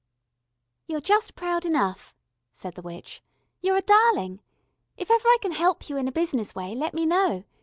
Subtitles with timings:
[0.87, 2.15] "You're just proud enough,"
[2.51, 3.21] said the witch.
[3.61, 4.41] "You're a darling.
[4.97, 7.43] If ever I can help you in a business way, let me know.